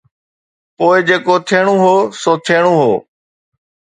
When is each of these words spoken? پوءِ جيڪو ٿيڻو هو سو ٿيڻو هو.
پوءِ 0.77 0.97
جيڪو 1.07 1.35
ٿيڻو 1.47 1.75
هو 1.83 1.95
سو 2.21 2.31
ٿيڻو 2.45 2.73
هو. 2.81 2.91